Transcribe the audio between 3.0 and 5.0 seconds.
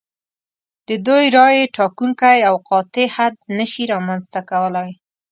حد نشي رامنځته کولای.